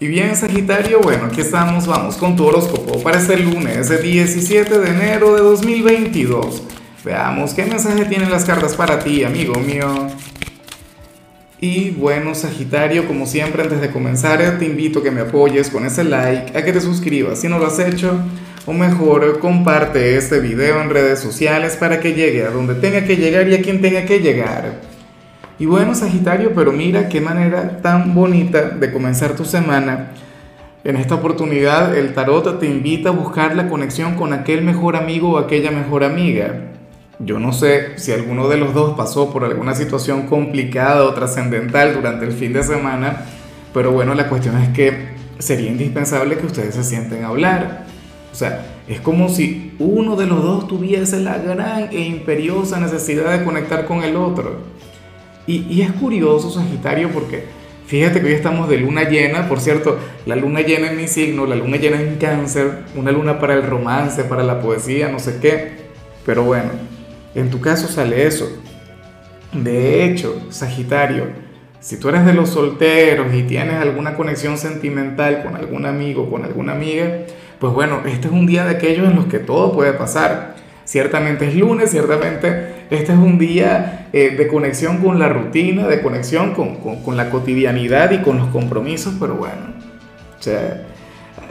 Y 0.00 0.06
bien, 0.06 0.36
Sagitario, 0.36 1.00
bueno, 1.00 1.24
aquí 1.24 1.40
estamos, 1.40 1.88
vamos 1.88 2.16
con 2.16 2.36
tu 2.36 2.46
horóscopo 2.46 3.02
para 3.02 3.18
este 3.18 3.36
lunes, 3.36 3.90
el 3.90 4.00
17 4.00 4.78
de 4.78 4.90
enero 4.90 5.34
de 5.34 5.40
2022. 5.40 6.62
Veamos 7.04 7.52
qué 7.52 7.64
mensaje 7.64 8.04
tienen 8.04 8.30
las 8.30 8.44
cartas 8.44 8.76
para 8.76 9.00
ti, 9.00 9.24
amigo 9.24 9.58
mío. 9.58 10.06
Y 11.60 11.90
bueno, 11.90 12.36
Sagitario, 12.36 13.08
como 13.08 13.26
siempre, 13.26 13.64
antes 13.64 13.80
de 13.80 13.90
comenzar, 13.90 14.60
te 14.60 14.66
invito 14.66 15.00
a 15.00 15.02
que 15.02 15.10
me 15.10 15.22
apoyes 15.22 15.68
con 15.68 15.84
ese 15.84 16.04
like, 16.04 16.56
a 16.56 16.64
que 16.64 16.72
te 16.72 16.80
suscribas 16.80 17.40
si 17.40 17.48
no 17.48 17.58
lo 17.58 17.66
has 17.66 17.80
hecho, 17.80 18.20
o 18.66 18.72
mejor, 18.72 19.40
comparte 19.40 20.16
este 20.16 20.38
video 20.38 20.80
en 20.80 20.90
redes 20.90 21.18
sociales 21.18 21.74
para 21.74 21.98
que 21.98 22.14
llegue 22.14 22.46
a 22.46 22.50
donde 22.50 22.76
tenga 22.76 23.04
que 23.04 23.16
llegar 23.16 23.48
y 23.48 23.56
a 23.56 23.62
quien 23.62 23.80
tenga 23.80 24.04
que 24.04 24.20
llegar. 24.20 24.87
Y 25.58 25.66
bueno, 25.66 25.94
Sagitario, 25.94 26.52
pero 26.54 26.72
mira 26.72 27.08
qué 27.08 27.20
manera 27.20 27.80
tan 27.82 28.14
bonita 28.14 28.70
de 28.70 28.92
comenzar 28.92 29.34
tu 29.34 29.44
semana. 29.44 30.12
En 30.84 30.94
esta 30.96 31.16
oportunidad 31.16 31.96
el 31.96 32.14
tarot 32.14 32.60
te 32.60 32.66
invita 32.66 33.08
a 33.08 33.12
buscar 33.12 33.56
la 33.56 33.68
conexión 33.68 34.14
con 34.14 34.32
aquel 34.32 34.62
mejor 34.62 34.94
amigo 34.94 35.32
o 35.32 35.38
aquella 35.38 35.72
mejor 35.72 36.04
amiga. 36.04 36.68
Yo 37.18 37.40
no 37.40 37.52
sé 37.52 37.98
si 37.98 38.12
alguno 38.12 38.48
de 38.48 38.58
los 38.58 38.72
dos 38.72 38.96
pasó 38.96 39.32
por 39.32 39.42
alguna 39.42 39.74
situación 39.74 40.28
complicada 40.28 41.02
o 41.04 41.14
trascendental 41.14 41.94
durante 41.94 42.24
el 42.24 42.32
fin 42.32 42.52
de 42.52 42.62
semana, 42.62 43.24
pero 43.74 43.90
bueno, 43.90 44.14
la 44.14 44.28
cuestión 44.28 44.56
es 44.58 44.68
que 44.68 45.08
sería 45.40 45.68
indispensable 45.68 46.38
que 46.38 46.46
ustedes 46.46 46.76
se 46.76 46.84
sienten 46.84 47.24
a 47.24 47.28
hablar. 47.28 47.84
O 48.30 48.34
sea, 48.36 48.64
es 48.86 49.00
como 49.00 49.28
si 49.28 49.74
uno 49.80 50.14
de 50.14 50.26
los 50.26 50.40
dos 50.44 50.68
tuviese 50.68 51.18
la 51.18 51.38
gran 51.38 51.88
e 51.90 52.02
imperiosa 52.02 52.78
necesidad 52.78 53.36
de 53.36 53.44
conectar 53.44 53.86
con 53.86 54.04
el 54.04 54.14
otro. 54.14 54.60
Y, 55.48 55.80
es 55.80 55.92
curioso, 55.92 56.50
Sagitario, 56.50 57.08
porque 57.08 57.44
fíjate 57.86 58.20
que 58.20 58.26
hoy 58.26 58.32
estamos 58.34 58.68
de 58.68 58.76
luna 58.76 59.08
llena, 59.08 59.48
por 59.48 59.60
cierto, 59.60 59.98
la 60.26 60.36
luna 60.36 60.60
llena 60.60 60.90
en 60.90 60.98
mi 60.98 61.08
signo, 61.08 61.46
la 61.46 61.56
luna 61.56 61.78
llena 61.78 61.98
en 62.02 62.16
cáncer, 62.16 62.80
una 62.94 63.12
luna 63.12 63.38
para 63.40 63.54
el 63.54 63.62
romance, 63.62 64.24
para 64.24 64.42
la 64.42 64.60
poesía, 64.60 65.08
no 65.08 65.18
sé 65.18 65.38
qué, 65.40 65.70
pero 66.26 66.44
bueno, 66.44 66.68
en 67.34 67.48
tu 67.48 67.62
caso 67.62 67.88
sale 67.88 68.26
eso. 68.26 68.46
De 69.54 70.04
hecho, 70.04 70.38
Sagitario, 70.50 71.28
si 71.80 71.98
tú 71.98 72.10
eres 72.10 72.26
de 72.26 72.34
los 72.34 72.50
solteros 72.50 73.32
y 73.32 73.44
tienes 73.44 73.76
alguna 73.76 74.16
conexión 74.16 74.58
sentimental 74.58 75.42
con 75.42 75.56
algún 75.56 75.86
amigo, 75.86 76.28
con 76.28 76.44
alguna 76.44 76.72
amiga, 76.72 77.20
pues 77.58 77.72
bueno, 77.72 78.02
este 78.04 78.26
es 78.26 78.34
un 78.34 78.46
día 78.46 78.66
de 78.66 78.76
aquellos 78.76 79.08
en 79.08 79.16
los 79.16 79.24
que 79.24 79.38
todo 79.38 79.72
puede 79.72 79.94
pasar. 79.94 80.56
Ciertamente 80.84 81.48
es 81.48 81.54
lunes, 81.54 81.90
ciertamente 81.90 82.77
este 82.90 83.12
es 83.12 83.18
un 83.18 83.38
día 83.38 84.08
eh, 84.12 84.34
de 84.36 84.48
conexión 84.48 84.98
con 84.98 85.18
la 85.18 85.28
rutina, 85.28 85.86
de 85.86 86.00
conexión 86.00 86.54
con, 86.54 86.76
con, 86.76 87.16
la 87.16 87.30
cotidianidad 87.30 88.10
y 88.12 88.18
con 88.18 88.38
los 88.38 88.48
compromisos, 88.48 89.14
pero 89.20 89.34
bueno, 89.34 89.74
o 90.38 90.42
sea, 90.42 90.84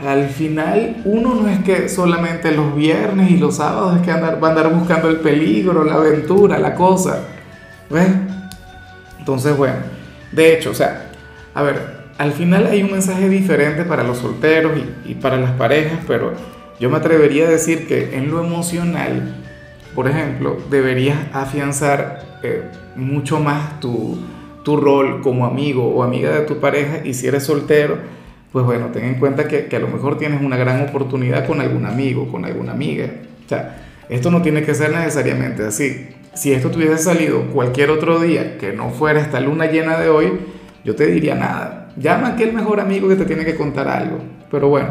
al 0.05 0.29
final 0.29 0.97
uno 1.05 1.35
no 1.35 1.47
es 1.47 1.59
que 1.59 1.89
solamente 1.89 2.51
los 2.51 2.75
viernes 2.75 3.31
y 3.31 3.37
los 3.37 3.57
sábados 3.57 3.97
es 3.97 4.01
que 4.01 4.11
andar, 4.11 4.43
va 4.43 4.47
a 4.47 4.51
andar 4.51 4.73
buscando 4.73 5.09
el 5.09 5.17
peligro, 5.17 5.83
la 5.83 5.95
aventura, 5.95 6.57
la 6.57 6.73
cosa, 6.73 7.19
¿ves? 7.89 8.09
Entonces, 9.19 9.55
bueno, 9.55 9.75
de 10.31 10.53
hecho, 10.53 10.71
o 10.71 10.75
sea, 10.75 11.09
a 11.53 11.61
ver, 11.61 11.97
al 12.17 12.31
final 12.31 12.65
hay 12.65 12.81
un 12.81 12.91
mensaje 12.91 13.29
diferente 13.29 13.83
para 13.83 14.03
los 14.03 14.17
solteros 14.17 14.71
y, 15.05 15.11
y 15.11 15.15
para 15.15 15.37
las 15.37 15.51
parejas, 15.51 15.99
pero 16.07 16.33
yo 16.79 16.89
me 16.89 16.97
atrevería 16.97 17.47
a 17.47 17.51
decir 17.51 17.87
que 17.87 18.15
en 18.17 18.31
lo 18.31 18.43
emocional, 18.43 19.46
por 19.97 20.07
ejemplo, 20.07 20.57
deberías 20.69 21.17
afianzar 21.33 22.21
eh, 22.43 22.61
mucho 22.95 23.39
más 23.39 23.79
tu, 23.79 24.15
tu, 24.63 24.77
rol 24.77 25.21
como 25.21 25.43
amigo 25.43 25.87
o 25.87 26.03
amiga 26.03 26.29
de 26.29 26.41
tu 26.41 26.59
pareja 26.59 26.99
y 27.03 27.15
si 27.15 27.25
eres 27.25 27.45
soltero, 27.45 27.97
pues 28.51 28.63
bueno, 28.63 28.89
ten 28.93 29.05
en 29.05 29.15
cuenta 29.15 29.47
que, 29.47 29.65
que, 29.65 29.75
a 29.75 29.79
lo 29.79 29.87
mejor 29.87 30.19
tienes 30.19 30.39
una 30.43 30.55
gran 30.55 30.87
oportunidad 30.87 31.47
con 31.47 31.61
algún 31.61 31.87
amigo, 31.87 32.31
con 32.31 32.45
alguna 32.45 32.73
amiga. 32.73 33.07
O 33.43 33.49
sea, 33.49 33.87
esto 34.07 34.29
no 34.29 34.43
tiene 34.43 34.61
que 34.61 34.75
ser 34.75 34.91
necesariamente 34.91 35.65
así. 35.65 36.09
Si 36.35 36.53
esto 36.53 36.69
tuviese 36.69 36.99
salido 36.99 37.47
cualquier 37.47 37.89
otro 37.89 38.19
día 38.19 38.59
que 38.59 38.73
no 38.73 38.91
fuera 38.91 39.19
esta 39.19 39.39
luna 39.39 39.65
llena 39.65 39.97
de 39.97 40.09
hoy, 40.09 40.31
yo 40.83 40.95
te 40.95 41.07
diría 41.07 41.33
nada. 41.33 41.89
Llama 41.97 42.27
a 42.27 42.31
aquel 42.33 42.53
mejor 42.53 42.81
amigo 42.81 43.09
que 43.09 43.15
te 43.15 43.25
tiene 43.25 43.45
que 43.45 43.55
contar 43.55 43.87
algo. 43.87 44.19
Pero 44.51 44.69
bueno, 44.69 44.89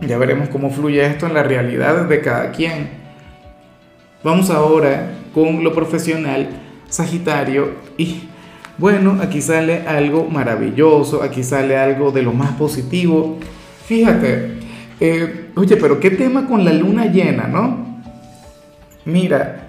ya 0.00 0.16
veremos 0.16 0.48
cómo 0.48 0.70
fluye 0.70 1.04
esto 1.04 1.26
en 1.26 1.34
la 1.34 1.42
realidad 1.42 2.06
de 2.06 2.20
cada 2.22 2.50
quien. 2.50 2.99
Vamos 4.22 4.50
ahora 4.50 5.12
con 5.32 5.64
lo 5.64 5.72
profesional, 5.72 6.48
Sagitario. 6.88 7.70
Y 7.96 8.28
bueno, 8.76 9.18
aquí 9.22 9.40
sale 9.40 9.86
algo 9.86 10.26
maravilloso, 10.26 11.22
aquí 11.22 11.42
sale 11.42 11.78
algo 11.78 12.10
de 12.10 12.22
lo 12.22 12.32
más 12.32 12.52
positivo. 12.52 13.38
Fíjate, 13.86 14.58
eh, 15.00 15.50
oye, 15.56 15.76
pero 15.76 15.98
qué 16.00 16.10
tema 16.10 16.46
con 16.46 16.64
la 16.64 16.72
luna 16.72 17.06
llena, 17.06 17.46
¿no? 17.46 18.00
Mira, 19.06 19.68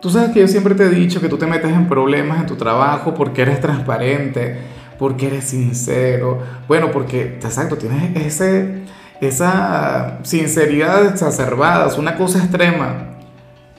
tú 0.00 0.08
sabes 0.08 0.30
que 0.30 0.40
yo 0.40 0.48
siempre 0.48 0.74
te 0.74 0.84
he 0.84 0.90
dicho 0.90 1.20
que 1.20 1.28
tú 1.28 1.36
te 1.36 1.46
metes 1.46 1.70
en 1.70 1.86
problemas 1.86 2.40
en 2.40 2.46
tu 2.46 2.56
trabajo 2.56 3.12
porque 3.12 3.42
eres 3.42 3.60
transparente, 3.60 4.56
porque 4.98 5.26
eres 5.26 5.44
sincero. 5.44 6.38
Bueno, 6.66 6.90
porque, 6.90 7.38
exacto, 7.42 7.76
tienes 7.76 8.16
ese 8.16 8.86
esa 9.20 10.18
sinceridad 10.22 11.06
exacerbada, 11.06 11.86
es 11.86 11.98
una 11.98 12.16
cosa 12.16 12.38
extrema. 12.38 13.15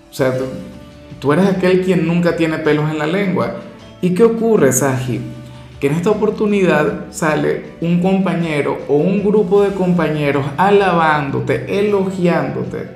O 0.10 0.14
sea, 0.14 0.34
tú, 1.20 1.34
eres 1.34 1.48
aquel 1.48 1.84
quien 1.84 2.08
nunca 2.08 2.36
tiene 2.36 2.58
pelos 2.60 2.90
en 2.90 3.00
la 3.00 3.08
lengua. 3.08 3.58
¿Y 4.02 4.12
qué 4.12 4.24
ocurre, 4.24 4.72
Saji? 4.72 5.20
Que 5.80 5.88
en 5.88 5.94
esta 5.94 6.10
oportunidad 6.10 7.06
sale 7.12 7.74
un 7.82 8.00
compañero 8.00 8.80
o 8.88 8.96
un 8.96 9.24
grupo 9.24 9.64
de 9.64 9.74
compañeros 9.74 10.46
alabándote, 10.58 11.80
elogiándote, 11.80 12.90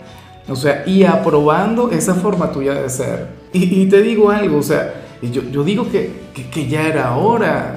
o 0.47 0.55
sea, 0.55 0.83
y 0.87 1.03
aprobando 1.03 1.91
esa 1.91 2.15
forma 2.15 2.51
tuya 2.51 2.73
de 2.73 2.89
ser. 2.89 3.27
Y, 3.53 3.85
te 3.87 4.01
digo 4.01 4.31
algo, 4.31 4.57
o 4.57 4.63
sea, 4.63 4.93
yo, 5.21 5.63
digo 5.63 5.91
que, 5.91 6.11
que, 6.33 6.49
que 6.49 6.67
ya 6.67 6.87
era 6.87 7.15
hora, 7.15 7.75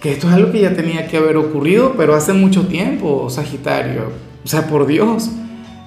que 0.00 0.12
esto 0.12 0.28
es 0.28 0.34
algo 0.34 0.52
que 0.52 0.60
ya 0.60 0.74
tenía 0.74 1.08
que 1.08 1.16
haber 1.16 1.38
ocurrido, 1.38 1.94
pero 1.96 2.14
hace 2.14 2.34
mucho 2.34 2.66
tiempo, 2.66 3.28
Sagitario. 3.30 4.10
O 4.44 4.46
sea, 4.46 4.66
por 4.66 4.86
Dios, 4.86 5.30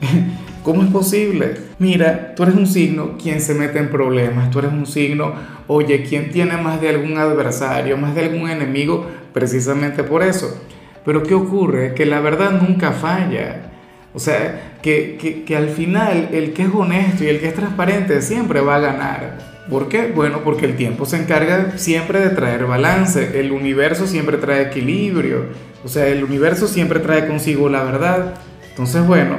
¿cómo 0.68 0.84
es 0.84 0.90
posible? 0.90 1.56
Mira, 1.80 2.36
tú 2.36 2.44
eres 2.44 2.56
un 2.56 2.68
signo 2.68 3.18
quien 3.18 3.40
se 3.40 3.54
mete 3.54 3.80
en 3.80 3.90
problemas, 3.90 4.52
tú 4.52 4.60
eres 4.60 4.74
un 4.74 4.86
signo, 4.86 5.34
oye, 5.68 6.04
quien 6.04 6.30
tiene 6.30 6.58
más 6.58 6.82
de 6.82 6.90
algún 6.90 7.18
adversario, 7.18 7.96
más 7.96 8.14
de 8.14 8.26
algún 8.26 8.50
enemigo, 8.50 9.08
precisamente 9.32 10.04
por 10.04 10.24
eso. 10.24 10.62
Pero 11.06 11.24
¿qué 11.24 11.36
ocurre? 11.36 11.94
Que 11.94 12.06
la 12.06 12.20
verdad 12.20 12.62
nunca 12.62 12.92
falla. 12.92 13.72
O 14.14 14.20
sea, 14.20 14.74
que, 14.82 15.18
que, 15.18 15.46
que 15.46 15.56
al 15.56 15.70
final 15.70 16.32
el 16.34 16.52
que 16.52 16.64
es 16.64 16.70
honesto 16.74 17.24
y 17.24 17.28
el 17.28 17.40
que 17.40 17.48
es 17.48 17.54
transparente 17.54 18.22
siempre 18.22 18.60
va 18.60 18.76
a 18.76 18.80
ganar. 18.80 19.38
¿Por 19.70 19.88
qué? 19.88 20.12
Bueno, 20.14 20.42
porque 20.44 20.66
el 20.66 20.76
tiempo 20.76 21.06
se 21.06 21.16
encarga 21.16 21.78
siempre 21.78 22.20
de 22.20 22.32
traer 22.32 22.66
balance, 22.66 23.40
el 23.40 23.54
universo 23.54 24.06
siempre 24.06 24.36
trae 24.36 24.64
equilibrio, 24.64 25.46
o 25.86 25.88
sea, 25.88 26.08
el 26.08 26.26
universo 26.26 26.68
siempre 26.68 27.00
trae 27.00 27.26
consigo 27.26 27.70
la 27.70 27.84
verdad. 27.84 28.34
Entonces, 28.70 29.08
bueno, 29.08 29.38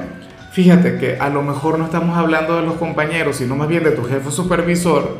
fíjate 0.58 0.98
que 0.98 1.16
a 1.20 1.28
lo 1.28 1.44
mejor 1.44 1.78
no 1.78 1.84
estamos 1.84 2.18
hablando 2.18 2.56
de 2.56 2.62
los 2.62 2.74
compañeros, 2.74 3.36
sino 3.36 3.54
más 3.54 3.68
bien 3.68 3.84
de 3.84 3.92
tu 3.92 4.02
jefe 4.02 4.32
supervisor, 4.32 5.18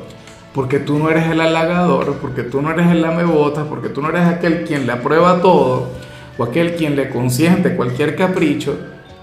porque 0.52 0.80
tú 0.80 0.98
no 0.98 1.10
eres 1.10 1.30
el 1.30 1.40
halagador, 1.40 2.16
porque 2.20 2.42
tú 2.42 2.60
no 2.60 2.72
eres 2.72 2.88
el 2.88 3.02
lamebotas, 3.02 3.64
porque 3.68 3.88
tú 3.88 4.02
no 4.02 4.08
eres 4.08 4.26
aquel 4.26 4.64
quien 4.64 4.84
le 4.84 4.90
aprueba 4.90 5.40
todo, 5.40 5.90
o 6.38 6.42
aquel 6.42 6.74
quien 6.74 6.96
le 6.96 7.08
consiente 7.10 7.76
cualquier 7.76 8.16
capricho. 8.16 8.76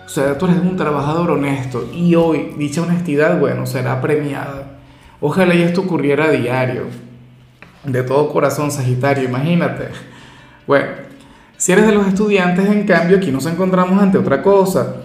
O 0.05 0.07
sea, 0.07 0.37
tú 0.37 0.45
eres 0.45 0.59
un 0.59 0.77
trabajador 0.77 1.31
honesto 1.31 1.85
y 1.93 2.15
hoy 2.15 2.53
dicha 2.57 2.83
honestidad, 2.83 3.37
bueno, 3.37 3.65
será 3.65 3.99
premiada. 3.99 4.77
Ojalá 5.19 5.53
y 5.53 5.63
esto 5.63 5.81
ocurriera 5.81 6.27
a 6.27 6.31
diario. 6.31 6.83
De 7.83 8.03
todo 8.03 8.29
corazón, 8.29 8.71
Sagitario, 8.71 9.25
imagínate. 9.25 9.89
Bueno, 10.65 10.87
si 11.57 11.73
eres 11.73 11.85
de 11.85 11.91
los 11.91 12.07
estudiantes, 12.07 12.67
en 12.67 12.87
cambio, 12.87 13.17
aquí 13.17 13.33
nos 13.33 13.45
encontramos 13.47 14.01
ante 14.01 14.17
otra 14.17 14.41
cosa. 14.41 14.95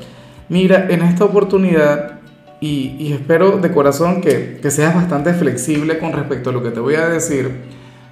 Mira, 0.50 0.88
en 0.90 1.02
esta 1.02 1.24
oportunidad, 1.24 2.18
y, 2.60 3.12
espero 3.12 3.58
de 3.58 3.70
corazón 3.70 4.20
que, 4.20 4.58
que 4.60 4.72
seas 4.72 4.96
bastante 4.96 5.32
flexible 5.32 6.00
con 6.00 6.12
respecto 6.12 6.50
a 6.50 6.52
lo 6.52 6.60
que 6.60 6.70
te 6.70 6.80
voy 6.80 6.96
a 6.96 7.08
decir, 7.08 7.52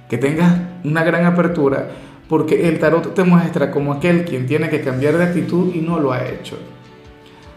que 0.09 0.17
tengas 0.17 0.57
una 0.85 1.03
gran 1.03 1.25
apertura, 1.25 1.89
porque 2.29 2.69
el 2.69 2.79
tarot 2.79 3.13
te 3.13 3.25
muestra 3.25 3.69
como 3.71 3.91
aquel 3.91 4.23
quien 4.23 4.47
tiene 4.47 4.69
que 4.69 4.79
cambiar 4.79 5.17
de 5.17 5.25
actitud 5.25 5.75
y 5.75 5.81
no 5.81 5.99
lo 5.99 6.13
ha 6.13 6.25
hecho. 6.25 6.57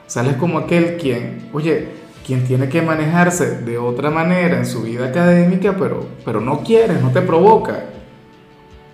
Sales 0.09 0.35
como 0.35 0.59
aquel 0.59 0.97
quien, 0.97 1.49
oye, 1.53 1.87
quien 2.27 2.43
tiene 2.43 2.69
que 2.69 2.83
manejarse 2.83 3.61
de 3.61 3.79
otra 3.79 4.11
manera 4.11 4.59
en 4.59 4.67
su 4.67 4.83
vida 4.83 5.07
académica, 5.07 5.77
pero, 5.79 6.09
pero 6.25 6.41
no 6.41 6.65
quieres, 6.65 7.01
no 7.01 7.11
te 7.11 7.23
provoca. 7.23 7.85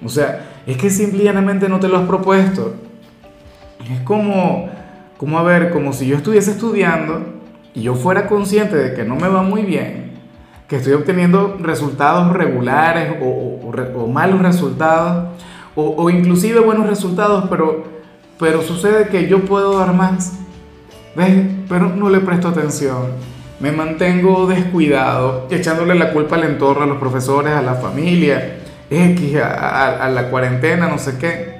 O 0.04 0.08
sea, 0.10 0.60
es 0.66 0.76
que 0.76 0.90
simplemente 0.90 1.66
no 1.66 1.80
te 1.80 1.88
lo 1.88 1.96
has 1.96 2.06
propuesto. 2.06 2.74
Es 3.90 4.00
como, 4.00 4.68
como, 5.18 5.38
a 5.38 5.42
ver, 5.42 5.70
como 5.70 5.92
si 5.92 6.06
yo 6.06 6.16
estuviese 6.16 6.52
estudiando 6.52 7.22
y 7.74 7.82
yo 7.82 7.94
fuera 7.94 8.26
consciente 8.26 8.76
de 8.76 8.94
que 8.94 9.04
no 9.04 9.16
me 9.16 9.28
va 9.28 9.42
muy 9.42 9.62
bien, 9.62 10.12
que 10.66 10.76
estoy 10.76 10.94
obteniendo 10.94 11.58
resultados 11.60 12.32
regulares 12.32 13.16
o, 13.20 13.26
o, 13.26 14.02
o 14.02 14.06
malos 14.06 14.40
resultados, 14.40 15.28
o, 15.74 15.94
o 15.96 16.08
inclusive 16.08 16.60
buenos 16.60 16.86
resultados, 16.86 17.44
pero, 17.50 17.84
pero 18.38 18.62
sucede 18.62 19.08
que 19.08 19.28
yo 19.28 19.44
puedo 19.44 19.78
dar 19.78 19.92
más, 19.92 20.38
¿ves? 21.14 21.44
Pero 21.68 21.90
no 21.94 22.08
le 22.08 22.20
presto 22.20 22.48
atención 22.48 23.28
me 23.60 23.72
mantengo 23.72 24.46
descuidado, 24.46 25.48
echándole 25.50 25.94
la 25.94 26.12
culpa 26.12 26.36
al 26.36 26.44
entorno, 26.44 26.84
a 26.84 26.86
los 26.86 26.98
profesores, 26.98 27.52
a 27.52 27.62
la 27.62 27.74
familia, 27.74 28.58
X, 28.88 29.36
a, 29.36 30.08
la 30.08 30.30
cuarentena, 30.30 30.88
no 30.88 30.98
sé 30.98 31.18
qué. 31.18 31.58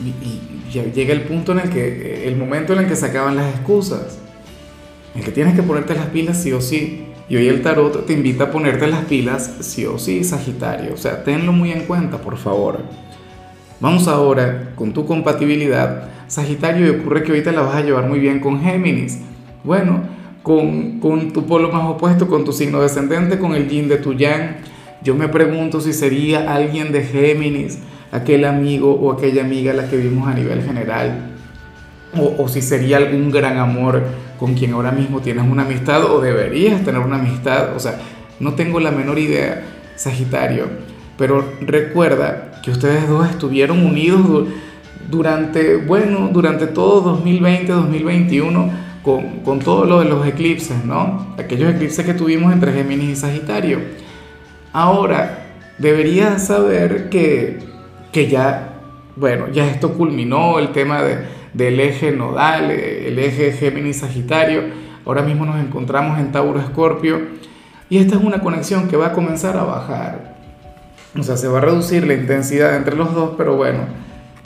Y, 0.00 0.08
y, 0.08 0.47
llega 0.72 1.12
el 1.12 1.22
punto 1.22 1.52
en 1.52 1.60
el 1.60 1.70
que, 1.70 2.26
el 2.26 2.36
momento 2.36 2.72
en 2.72 2.80
el 2.80 2.86
que 2.86 2.96
se 2.96 3.06
acaban 3.06 3.36
las 3.36 3.54
excusas, 3.54 4.18
en 5.14 5.22
que 5.22 5.30
tienes 5.30 5.54
que 5.54 5.62
ponerte 5.62 5.94
las 5.94 6.06
pilas 6.06 6.42
sí 6.42 6.52
o 6.52 6.60
sí. 6.60 7.04
Y 7.28 7.36
hoy 7.36 7.48
el 7.48 7.60
tarot 7.60 8.06
te 8.06 8.14
invita 8.14 8.44
a 8.44 8.50
ponerte 8.50 8.86
las 8.86 9.04
pilas 9.04 9.56
sí 9.60 9.84
o 9.84 9.98
sí, 9.98 10.24
Sagitario. 10.24 10.94
O 10.94 10.96
sea, 10.96 11.24
tenlo 11.24 11.52
muy 11.52 11.72
en 11.72 11.84
cuenta, 11.84 12.18
por 12.18 12.38
favor. 12.38 12.80
Vamos 13.80 14.08
ahora 14.08 14.72
con 14.74 14.92
tu 14.92 15.06
compatibilidad, 15.06 16.08
Sagitario, 16.26 16.86
y 16.86 16.90
ocurre 16.90 17.22
que 17.22 17.40
te 17.42 17.52
la 17.52 17.60
vas 17.62 17.76
a 17.76 17.82
llevar 17.82 18.08
muy 18.08 18.18
bien 18.18 18.40
con 18.40 18.62
Géminis. 18.62 19.18
Bueno, 19.62 20.02
con, 20.42 21.00
con 21.00 21.32
tu 21.32 21.44
polo 21.44 21.70
más 21.70 21.84
opuesto, 21.84 22.28
con 22.28 22.44
tu 22.44 22.52
signo 22.52 22.80
descendente, 22.80 23.38
con 23.38 23.54
el 23.54 23.68
yin 23.68 23.88
de 23.88 23.98
tu 23.98 24.14
yang. 24.14 24.56
Yo 25.02 25.14
me 25.14 25.28
pregunto 25.28 25.80
si 25.80 25.92
sería 25.92 26.52
alguien 26.54 26.90
de 26.90 27.02
Géminis, 27.02 27.78
aquel 28.12 28.44
amigo 28.44 28.92
o 28.92 29.12
aquella 29.12 29.42
amiga 29.42 29.72
a 29.72 29.74
la 29.74 29.88
que 29.88 29.96
vimos 29.96 30.28
a 30.28 30.34
nivel 30.34 30.62
general, 30.62 31.34
o, 32.16 32.48
si 32.48 32.62
sería 32.62 32.96
algún 32.96 33.30
gran 33.30 33.58
amor 33.58 34.02
con 34.38 34.54
quien 34.54 34.72
ahora 34.72 34.92
mismo 34.92 35.20
tienes 35.20 35.44
una 35.44 35.62
amistad 35.62 36.04
o 36.04 36.20
deberías 36.20 36.82
tener 36.82 37.00
una 37.00 37.16
amistad. 37.16 37.76
O 37.76 37.80
sea, 37.80 37.98
no 38.40 38.54
tengo 38.54 38.80
la 38.80 38.90
menor 38.90 39.18
idea, 39.18 39.62
Sagitario, 39.94 40.66
pero 41.18 41.44
recuerda 41.60 42.60
que 42.62 42.70
ustedes 42.70 43.08
dos 43.08 43.28
estuvieron 43.28 43.84
unidos 43.84 44.48
durante, 45.10 45.76
bueno, 45.76 46.30
durante 46.32 46.66
todo 46.66 47.00
2020, 47.00 47.72
2021 47.72 48.70
con, 49.02 49.40
con, 49.40 49.58
todo 49.58 49.84
lo 49.84 50.00
de 50.00 50.06
los 50.06 50.26
eclipses, 50.26 50.84
¿no? 50.84 51.34
Aquellos 51.38 51.74
eclipses 51.74 52.04
que 52.04 52.14
tuvimos 52.14 52.52
entre 52.52 52.72
Géminis 52.72 53.10
y 53.10 53.16
Sagitario. 53.16 53.80
Ahora, 54.72 55.46
deberías 55.78 56.46
saber 56.46 57.08
que, 57.08 57.58
ya, 58.26 58.80
bueno, 59.16 59.48
ya 59.52 59.66
esto 59.66 59.94
culminó 59.94 60.58
el 60.58 60.72
tema 60.72 61.02
de, 61.02 61.18
del 61.54 61.78
eje 61.78 62.10
nodal, 62.10 62.70
el 62.70 63.18
eje 63.18 63.52
Géminis-Sagitario. 63.52 64.62
Ahora 65.06 65.22
mismo 65.22 65.46
nos 65.46 65.60
encontramos 65.60 66.18
en 66.18 66.32
Tauro-Escorpio 66.32 67.20
y 67.88 67.98
esta 67.98 68.16
es 68.16 68.22
una 68.22 68.40
conexión 68.40 68.88
que 68.88 68.96
va 68.96 69.08
a 69.08 69.12
comenzar 69.12 69.56
a 69.56 69.64
bajar. 69.64 70.36
O 71.18 71.22
sea, 71.22 71.36
se 71.36 71.48
va 71.48 71.58
a 71.58 71.60
reducir 71.62 72.06
la 72.06 72.14
intensidad 72.14 72.76
entre 72.76 72.96
los 72.96 73.14
dos, 73.14 73.34
pero 73.38 73.56
bueno, 73.56 73.80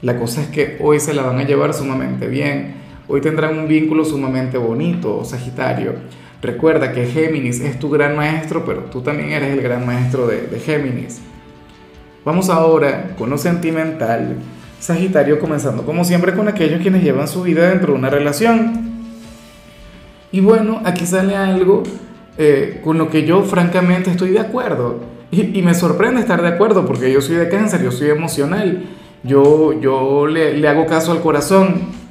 la 0.02 0.18
cosa 0.18 0.42
es 0.42 0.48
que 0.48 0.76
hoy 0.80 1.00
se 1.00 1.14
la 1.14 1.22
van 1.22 1.38
a 1.38 1.44
llevar 1.44 1.72
sumamente 1.72 2.28
bien 2.28 2.82
Hoy 3.08 3.20
tendrán 3.20 3.58
un 3.58 3.68
vínculo 3.68 4.04
sumamente 4.04 4.56
bonito, 4.58 5.24
Sagitario. 5.24 5.96
Recuerda 6.40 6.92
que 6.92 7.06
Géminis 7.06 7.60
es 7.60 7.78
tu 7.78 7.90
gran 7.90 8.16
maestro, 8.16 8.64
pero 8.64 8.84
tú 8.84 9.02
también 9.02 9.32
eres 9.32 9.50
el 9.52 9.60
gran 9.60 9.84
maestro 9.84 10.26
de, 10.26 10.46
de 10.46 10.60
Géminis. 10.60 11.20
Vamos 12.24 12.50
ahora 12.50 13.14
con 13.18 13.30
lo 13.30 13.38
sentimental. 13.38 14.36
Sagitario 14.78 15.40
comenzando 15.40 15.84
como 15.84 16.04
siempre 16.04 16.34
con 16.34 16.48
aquellos 16.48 16.80
quienes 16.80 17.02
llevan 17.02 17.28
su 17.28 17.42
vida 17.42 17.68
dentro 17.68 17.92
de 17.92 17.98
una 17.98 18.10
relación. 18.10 18.92
Y 20.30 20.40
bueno, 20.40 20.80
aquí 20.84 21.04
sale 21.04 21.36
algo 21.36 21.82
eh, 22.38 22.80
con 22.82 22.96
lo 22.96 23.10
que 23.10 23.24
yo 23.24 23.42
francamente 23.42 24.10
estoy 24.10 24.30
de 24.30 24.40
acuerdo. 24.40 25.00
Y, 25.30 25.62
me 25.62 25.74
sorprende 25.74 26.20
estar 26.20 26.42
de 26.42 26.48
acuerdo 26.48 26.84
porque 26.84 27.10
yo 27.10 27.22
soy 27.22 27.36
de 27.36 27.48
cáncer, 27.48 27.82
yo 27.82 27.90
soy 27.90 28.10
emocional. 28.10 28.84
Yo, 29.24 29.80
yo 29.80 30.26
le, 30.26 30.58
le 30.58 30.68
hago 30.68 30.86
caso 30.86 31.12
al 31.12 31.20
corazón. 31.20 32.02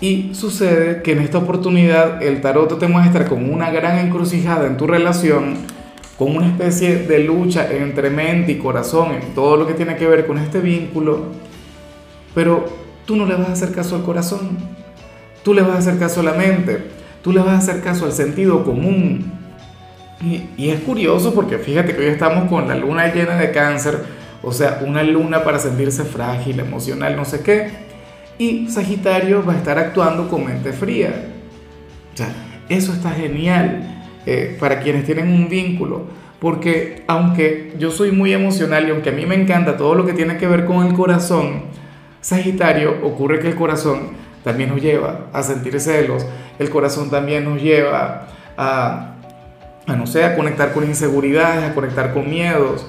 Y 0.00 0.34
sucede 0.34 1.02
que 1.02 1.12
en 1.12 1.20
esta 1.20 1.38
oportunidad 1.38 2.22
el 2.22 2.40
tarot 2.40 2.78
te 2.78 2.88
muestra 2.88 3.26
como 3.26 3.52
una 3.52 3.70
gran 3.70 3.98
encrucijada 3.98 4.66
en 4.66 4.76
tu 4.76 4.86
relación, 4.86 5.54
con 6.18 6.36
una 6.36 6.46
especie 6.48 6.98
de 6.98 7.20
lucha 7.20 7.70
entre 7.72 8.10
mente 8.10 8.52
y 8.52 8.58
corazón, 8.58 9.12
en 9.12 9.34
todo 9.34 9.56
lo 9.56 9.66
que 9.66 9.74
tiene 9.74 9.96
que 9.96 10.06
ver 10.06 10.26
con 10.26 10.38
este 10.38 10.60
vínculo. 10.60 11.26
Pero 12.34 12.66
tú 13.06 13.16
no 13.16 13.26
le 13.26 13.34
vas 13.34 13.48
a 13.48 13.52
hacer 13.52 13.72
caso 13.72 13.96
al 13.96 14.02
corazón, 14.02 14.58
tú 15.42 15.54
le 15.54 15.62
vas 15.62 15.74
a 15.74 15.78
hacer 15.78 15.98
caso 15.98 16.20
a 16.20 16.24
la 16.24 16.34
mente, 16.34 16.78
tú 17.22 17.32
le 17.32 17.40
vas 17.40 17.50
a 17.50 17.58
hacer 17.58 17.82
caso 17.82 18.06
al 18.06 18.12
sentido 18.12 18.64
común. 18.64 19.32
Y, 20.20 20.48
y 20.56 20.70
es 20.70 20.80
curioso 20.80 21.34
porque 21.34 21.58
fíjate 21.58 21.94
que 21.94 22.00
hoy 22.00 22.06
estamos 22.06 22.48
con 22.48 22.68
la 22.68 22.76
luna 22.76 23.12
llena 23.12 23.36
de 23.36 23.50
cáncer, 23.50 24.04
o 24.42 24.52
sea, 24.52 24.82
una 24.86 25.02
luna 25.02 25.42
para 25.42 25.58
sentirse 25.58 26.04
frágil, 26.04 26.60
emocional, 26.60 27.16
no 27.16 27.24
sé 27.24 27.40
qué 27.40 27.92
y 28.42 28.68
Sagitario 28.68 29.44
va 29.44 29.54
a 29.54 29.56
estar 29.56 29.78
actuando 29.78 30.28
con 30.28 30.44
mente 30.44 30.72
fría. 30.72 31.26
O 32.12 32.16
sea, 32.16 32.28
eso 32.68 32.92
está 32.92 33.10
genial 33.10 33.91
eh, 34.26 34.56
para 34.58 34.80
quienes 34.80 35.04
tienen 35.04 35.28
un 35.28 35.48
vínculo, 35.48 36.02
porque 36.40 37.04
aunque 37.06 37.72
yo 37.78 37.90
soy 37.90 38.12
muy 38.12 38.32
emocional 38.32 38.86
y 38.86 38.90
aunque 38.90 39.10
a 39.10 39.12
mí 39.12 39.26
me 39.26 39.34
encanta 39.34 39.76
todo 39.76 39.94
lo 39.94 40.06
que 40.06 40.12
tiene 40.12 40.36
que 40.36 40.46
ver 40.46 40.64
con 40.64 40.86
el 40.86 40.94
corazón, 40.94 41.64
Sagitario 42.20 42.98
ocurre 43.02 43.40
que 43.40 43.48
el 43.48 43.56
corazón 43.56 44.10
también 44.44 44.70
nos 44.70 44.80
lleva 44.80 45.26
a 45.32 45.42
sentir 45.42 45.80
celos, 45.80 46.24
el 46.58 46.70
corazón 46.70 47.10
también 47.10 47.44
nos 47.44 47.60
lleva 47.60 48.28
a, 48.56 49.14
a 49.86 49.96
no 49.96 50.06
sé, 50.06 50.24
a 50.24 50.36
conectar 50.36 50.72
con 50.72 50.84
inseguridades, 50.84 51.64
a 51.64 51.74
conectar 51.74 52.12
con 52.12 52.30
miedos. 52.30 52.86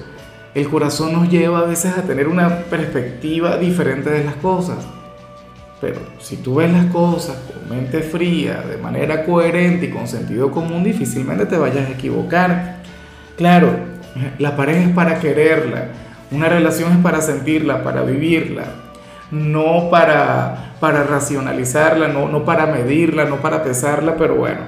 El 0.54 0.68
corazón 0.68 1.12
nos 1.12 1.28
lleva 1.28 1.60
a 1.60 1.64
veces 1.64 1.98
a 1.98 2.02
tener 2.02 2.28
una 2.28 2.60
perspectiva 2.64 3.56
diferente 3.56 4.10
de 4.10 4.22
las 4.22 4.36
cosas. 4.36 4.86
Pero 5.84 6.00
si 6.18 6.38
tú 6.38 6.54
ves 6.54 6.72
las 6.72 6.86
cosas 6.86 7.36
con 7.36 7.68
mente 7.68 8.00
fría, 8.00 8.62
de 8.62 8.78
manera 8.78 9.26
coherente 9.26 9.84
y 9.84 9.90
con 9.90 10.08
sentido 10.08 10.50
común, 10.50 10.82
difícilmente 10.82 11.44
te 11.44 11.58
vayas 11.58 11.86
a 11.86 11.92
equivocar. 11.92 12.76
Claro, 13.36 13.68
la 14.38 14.56
pareja 14.56 14.80
es 14.80 14.94
para 14.94 15.20
quererla, 15.20 15.88
una 16.30 16.48
relación 16.48 16.90
es 16.90 16.98
para 17.00 17.20
sentirla, 17.20 17.84
para 17.84 18.00
vivirla, 18.00 18.64
no 19.30 19.90
para, 19.90 20.72
para 20.80 21.04
racionalizarla, 21.04 22.08
no, 22.08 22.30
no 22.30 22.46
para 22.46 22.64
medirla, 22.64 23.26
no 23.26 23.42
para 23.42 23.62
pesarla, 23.62 24.16
pero 24.16 24.36
bueno, 24.36 24.60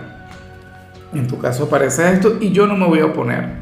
en 1.14 1.26
tu 1.26 1.38
caso 1.38 1.70
parece 1.70 2.12
esto 2.12 2.36
y 2.42 2.52
yo 2.52 2.66
no 2.66 2.76
me 2.76 2.84
voy 2.84 2.98
a 2.98 3.06
oponer, 3.06 3.52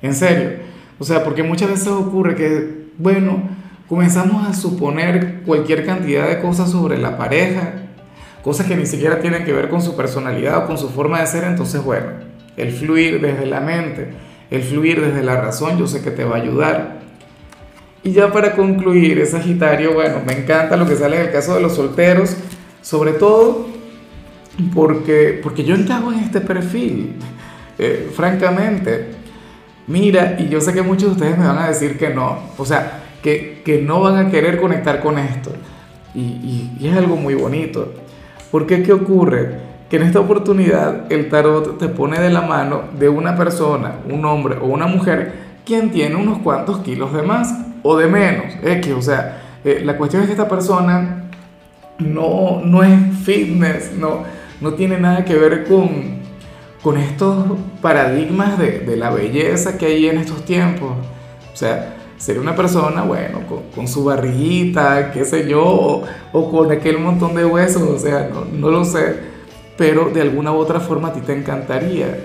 en 0.00 0.14
serio. 0.14 0.60
O 0.98 1.04
sea, 1.04 1.22
porque 1.22 1.42
muchas 1.42 1.68
veces 1.68 1.88
ocurre 1.88 2.34
que, 2.34 2.86
bueno, 2.96 3.42
comenzamos 3.88 4.46
a 4.46 4.54
suponer 4.54 5.42
cualquier 5.46 5.86
cantidad 5.86 6.28
de 6.28 6.40
cosas 6.40 6.70
sobre 6.70 6.98
la 6.98 7.16
pareja, 7.16 7.72
cosas 8.42 8.66
que 8.66 8.76
ni 8.76 8.86
siquiera 8.86 9.20
tienen 9.20 9.44
que 9.44 9.52
ver 9.52 9.68
con 9.68 9.82
su 9.82 9.96
personalidad 9.96 10.64
o 10.64 10.66
con 10.66 10.78
su 10.78 10.88
forma 10.88 11.20
de 11.20 11.26
ser, 11.26 11.44
entonces 11.44 11.82
bueno, 11.82 12.06
el 12.56 12.72
fluir 12.72 13.20
desde 13.20 13.46
la 13.46 13.60
mente, 13.60 14.08
el 14.50 14.62
fluir 14.62 15.00
desde 15.00 15.22
la 15.22 15.40
razón, 15.40 15.78
yo 15.78 15.86
sé 15.86 16.02
que 16.02 16.10
te 16.10 16.24
va 16.24 16.36
a 16.36 16.40
ayudar. 16.40 17.00
Y 18.02 18.12
ya 18.12 18.32
para 18.32 18.54
concluir, 18.54 19.24
Sagitario, 19.26 19.94
bueno, 19.94 20.20
me 20.24 20.32
encanta 20.32 20.76
lo 20.76 20.86
que 20.86 20.94
sale 20.94 21.16
en 21.16 21.26
el 21.26 21.32
caso 21.32 21.54
de 21.54 21.60
los 21.60 21.74
solteros, 21.74 22.36
sobre 22.82 23.12
todo 23.12 23.66
porque, 24.74 25.40
porque 25.42 25.64
yo 25.64 25.74
encajo 25.74 26.12
en 26.12 26.20
este 26.20 26.40
perfil, 26.40 27.14
eh, 27.78 28.10
francamente. 28.14 29.10
Mira, 29.88 30.36
y 30.38 30.48
yo 30.48 30.60
sé 30.60 30.72
que 30.72 30.82
muchos 30.82 31.10
de 31.10 31.14
ustedes 31.14 31.38
me 31.38 31.46
van 31.46 31.58
a 31.58 31.68
decir 31.68 31.98
que 31.98 32.10
no, 32.10 32.38
o 32.56 32.64
sea, 32.64 33.05
que, 33.22 33.82
no 33.84 34.00
van 34.00 34.26
a 34.26 34.30
querer 34.30 34.60
conectar 34.60 35.00
con 35.00 35.18
esto. 35.18 35.50
Y, 36.14 36.70
es 36.82 36.96
algo 36.96 37.16
muy 37.16 37.34
bonito. 37.34 37.92
Porque 38.50 38.82
¿qué 38.82 38.92
ocurre? 38.92 39.58
Que 39.90 39.96
en 39.96 40.02
esta 40.02 40.20
oportunidad 40.20 41.12
el 41.12 41.28
tarot 41.28 41.78
te 41.78 41.88
pone 41.88 42.20
de 42.20 42.30
la 42.30 42.42
mano 42.42 42.84
de 42.98 43.08
una 43.08 43.36
persona, 43.36 43.96
un 44.10 44.24
hombre 44.24 44.56
o 44.60 44.66
una 44.66 44.86
mujer, 44.86 45.32
quien 45.64 45.90
tiene 45.90 46.16
unos 46.16 46.38
cuantos 46.38 46.78
kilos 46.78 47.12
de 47.12 47.22
más 47.22 47.54
o 47.82 47.96
de 47.96 48.06
menos. 48.06 48.54
X, 48.62 48.92
o 48.92 49.02
sea, 49.02 49.42
eh, 49.64 49.82
la 49.84 49.96
cuestión 49.96 50.22
es 50.22 50.28
que 50.28 50.32
esta 50.32 50.48
persona 50.48 51.24
no, 51.98 52.62
no 52.64 52.82
es 52.82 52.98
fitness, 53.24 53.92
no, 53.92 54.24
no 54.60 54.74
tiene 54.74 54.98
nada 54.98 55.24
que 55.24 55.34
ver 55.34 55.64
con, 55.64 56.20
con 56.82 56.98
estos 56.98 57.46
paradigmas 57.80 58.58
de, 58.58 58.80
de 58.80 58.96
la 58.96 59.10
belleza 59.10 59.76
que 59.76 59.86
hay 59.86 60.06
en 60.08 60.18
estos 60.18 60.44
tiempos. 60.44 60.92
O 61.52 61.56
sea, 61.56 61.95
Sería 62.18 62.40
una 62.40 62.56
persona, 62.56 63.02
bueno, 63.02 63.40
con, 63.74 63.86
su 63.86 64.04
barriguita, 64.04 65.12
qué 65.12 65.24
sé 65.24 65.46
yo, 65.46 66.02
o, 66.32 66.50
con 66.50 66.70
aquel 66.72 66.98
montón 66.98 67.34
de 67.34 67.44
huesos, 67.44 67.82
o 67.82 67.98
sea, 67.98 68.30
no, 68.52 68.70
lo 68.70 68.84
sé, 68.84 69.16
pero 69.76 70.08
de 70.08 70.22
alguna 70.22 70.52
u 70.52 70.56
otra 70.56 70.80
forma 70.80 71.08
a 71.08 71.12
ti 71.12 71.20
te 71.20 71.36
encantaría. 71.36 72.18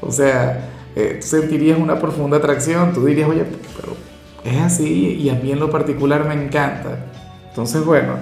O 0.00 0.12
sea, 0.12 0.70
eh, 0.94 1.18
sentirías 1.20 1.78
una 1.78 1.98
profunda 1.98 2.36
atracción, 2.36 2.92
tú 2.92 3.04
dirías, 3.04 3.28
oye, 3.28 3.44
pero 3.76 3.96
es 4.44 4.60
así 4.60 5.16
y 5.20 5.28
a 5.28 5.34
mí 5.34 5.50
en 5.50 5.58
lo 5.58 5.70
particular 5.70 6.24
me 6.24 6.34
encanta. 6.34 7.06
Entonces, 7.48 7.84
bueno, 7.84 8.14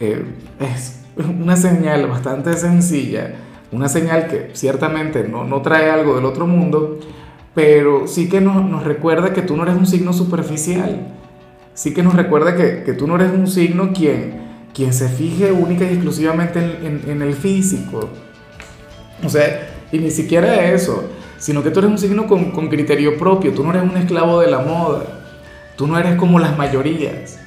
eh, 0.00 0.24
es 0.58 1.00
una 1.16 1.56
señal 1.56 2.08
bastante 2.08 2.54
sencilla, 2.54 3.34
una 3.70 3.88
señal 3.88 4.26
que 4.26 4.50
ciertamente 4.54 5.26
no, 5.28 5.44
no 5.44 5.62
trae 5.62 5.90
algo 5.90 6.16
del 6.16 6.24
otro 6.24 6.46
mundo, 6.46 6.98
pero 7.54 8.06
sí 8.06 8.28
que 8.28 8.40
nos, 8.40 8.64
nos 8.64 8.84
recuerda 8.84 9.32
que 9.32 9.42
tú 9.42 9.56
no 9.56 9.64
eres 9.64 9.76
un 9.76 9.86
signo 9.86 10.12
superficial. 10.12 11.08
sí 11.74 11.94
que 11.94 12.02
nos 12.02 12.14
recuerda 12.14 12.56
que, 12.56 12.82
que 12.84 12.92
tú 12.92 13.06
no 13.06 13.16
eres 13.16 13.32
un 13.32 13.46
signo 13.46 13.92
quien, 13.92 14.40
quien 14.74 14.92
se 14.92 15.08
fije 15.08 15.52
única 15.52 15.84
y 15.84 15.94
exclusivamente 15.94 16.58
en, 16.58 17.02
en, 17.04 17.10
en 17.10 17.22
el 17.22 17.34
físico. 17.34 18.08
O 19.24 19.28
sea, 19.28 19.68
y 19.92 19.98
ni 19.98 20.10
siquiera 20.10 20.72
eso, 20.72 21.04
sino 21.38 21.62
que 21.62 21.70
tú 21.70 21.80
eres 21.80 21.90
un 21.90 21.98
signo 21.98 22.26
con, 22.26 22.50
con 22.50 22.68
criterio 22.68 23.18
propio, 23.18 23.52
tú 23.52 23.62
no 23.62 23.70
eres 23.70 23.82
un 23.82 23.96
esclavo 23.96 24.40
de 24.40 24.50
la 24.50 24.60
moda, 24.60 25.04
tú 25.76 25.86
no 25.86 25.98
eres 25.98 26.16
como 26.16 26.38
las 26.38 26.56
mayorías. 26.56 27.38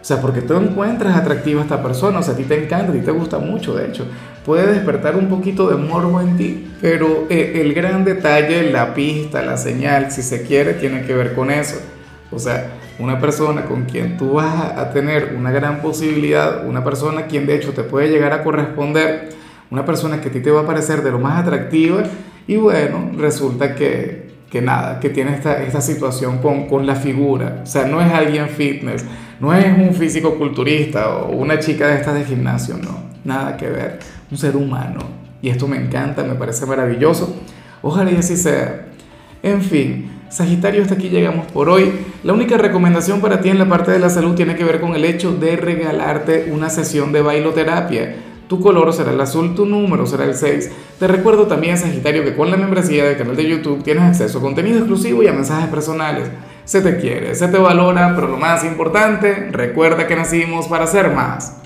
O 0.00 0.04
sea, 0.04 0.20
porque 0.20 0.40
tú 0.40 0.54
encuentras 0.54 1.16
atractiva 1.16 1.60
a 1.60 1.64
esta 1.64 1.82
persona, 1.82 2.20
o 2.20 2.22
sea, 2.22 2.34
a 2.34 2.36
ti 2.36 2.44
te 2.44 2.64
encanta, 2.64 2.90
a 2.90 2.94
ti 2.94 3.00
te 3.00 3.10
gusta 3.10 3.38
mucho, 3.38 3.74
de 3.74 3.86
hecho. 3.86 4.06
Puede 4.44 4.72
despertar 4.72 5.16
un 5.16 5.28
poquito 5.28 5.68
de 5.68 5.76
morbo 5.76 6.20
en 6.20 6.36
ti, 6.38 6.72
pero 6.80 7.26
eh, 7.28 7.60
el 7.60 7.74
gran 7.74 8.04
detalle, 8.04 8.70
la 8.70 8.94
pista, 8.94 9.42
la 9.42 9.58
señal, 9.58 10.10
si 10.10 10.22
se 10.22 10.42
quiere, 10.42 10.74
tiene 10.74 11.02
que 11.02 11.14
ver 11.14 11.34
con 11.34 11.50
eso. 11.50 11.76
O 12.32 12.38
sea, 12.38 12.70
una 12.98 13.18
persona 13.20 13.64
con 13.66 13.84
quien 13.84 14.16
tú 14.16 14.34
vas 14.34 14.72
a 14.76 14.90
tener 14.92 15.34
una 15.36 15.50
gran 15.50 15.80
posibilidad, 15.82 16.66
una 16.66 16.84
persona 16.84 17.26
quien 17.26 17.46
de 17.46 17.56
hecho 17.56 17.72
te 17.72 17.82
puede 17.82 18.08
llegar 18.08 18.32
a 18.32 18.42
corresponder, 18.42 19.30
una 19.70 19.84
persona 19.84 20.20
que 20.20 20.28
a 20.28 20.32
ti 20.32 20.40
te 20.40 20.50
va 20.50 20.62
a 20.62 20.66
parecer 20.66 21.02
de 21.02 21.10
lo 21.10 21.18
más 21.18 21.42
atractiva 21.42 22.04
y 22.46 22.56
bueno, 22.56 23.12
resulta 23.16 23.74
que, 23.74 24.29
que 24.50 24.60
nada, 24.60 24.98
que 24.98 25.10
tiene 25.10 25.34
esta, 25.34 25.62
esta 25.62 25.80
situación 25.80 26.38
con, 26.38 26.66
con, 26.66 26.84
la 26.86 26.96
figura. 26.96 27.60
O 27.62 27.66
sea, 27.66 27.86
no 27.86 28.00
es 28.00 28.12
alguien 28.12 28.48
fitness, 28.48 29.04
no 29.38 29.54
es 29.54 29.66
un 29.78 29.94
físico 29.94 30.36
culturista 30.36 31.16
o 31.16 31.30
una 31.30 31.58
chica 31.60 31.86
de 31.86 31.96
estas 31.96 32.14
de 32.14 32.24
gimnasio, 32.24 32.76
no, 32.76 32.98
nada 33.24 33.56
que 33.56 33.68
ver. 33.68 34.00
Un 34.30 34.36
ser 34.36 34.56
humano. 34.56 35.00
Y 35.40 35.48
esto 35.48 35.66
me 35.66 35.76
encanta, 35.76 36.24
me 36.24 36.34
parece 36.34 36.66
maravilloso. 36.66 37.36
Ojalá 37.80 38.10
y 38.10 38.16
así 38.16 38.36
sea. 38.36 38.88
En 39.42 39.62
fin, 39.62 40.10
Sagitario, 40.28 40.82
hasta 40.82 40.94
aquí 40.94 41.08
llegamos 41.08 41.46
por 41.50 41.68
hoy. 41.68 41.92
La 42.22 42.32
única 42.32 42.56
recomendación 42.58 43.20
para 43.20 43.40
ti 43.40 43.48
en 43.48 43.58
la 43.58 43.68
parte 43.68 43.90
de 43.90 43.98
la 43.98 44.10
salud 44.10 44.34
tiene 44.34 44.54
que 44.54 44.64
ver 44.64 44.80
con 44.80 44.94
el 44.94 45.04
hecho 45.04 45.32
de 45.32 45.56
regalarte 45.56 46.50
una 46.52 46.70
sesión 46.70 47.12
de 47.12 47.22
bailoterapia 47.22 48.16
tu 48.50 48.58
color 48.58 48.92
será 48.92 49.12
el 49.12 49.20
azul, 49.20 49.54
tu 49.54 49.64
número 49.64 50.06
será 50.06 50.24
el 50.24 50.34
6. 50.34 50.72
Te 50.98 51.06
recuerdo 51.06 51.46
también, 51.46 51.78
Sagitario, 51.78 52.24
que 52.24 52.34
con 52.34 52.50
la 52.50 52.56
membresía 52.56 53.04
del 53.04 53.16
canal 53.16 53.36
de 53.36 53.48
YouTube 53.48 53.84
tienes 53.84 54.02
acceso 54.02 54.38
a 54.38 54.40
contenido 54.40 54.78
exclusivo 54.78 55.22
y 55.22 55.28
a 55.28 55.32
mensajes 55.32 55.68
personales. 55.70 56.28
Se 56.64 56.80
te 56.80 56.96
quiere, 56.96 57.36
se 57.36 57.46
te 57.46 57.58
valora, 57.58 58.12
pero 58.16 58.26
lo 58.26 58.38
más 58.38 58.64
importante, 58.64 59.50
recuerda 59.52 60.08
que 60.08 60.16
nacimos 60.16 60.66
para 60.66 60.88
ser 60.88 61.12
más. 61.12 61.59